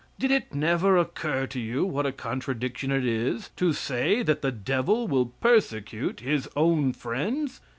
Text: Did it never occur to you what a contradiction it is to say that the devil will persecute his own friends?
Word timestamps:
Did 0.17 0.31
it 0.31 0.51
never 0.51 0.97
occur 0.97 1.45
to 1.45 1.59
you 1.59 1.85
what 1.85 2.07
a 2.07 2.11
contradiction 2.11 2.91
it 2.91 3.05
is 3.05 3.49
to 3.57 3.71
say 3.71 4.23
that 4.23 4.41
the 4.41 4.51
devil 4.51 5.07
will 5.07 5.27
persecute 5.27 6.21
his 6.21 6.49
own 6.55 6.91
friends? 6.91 7.61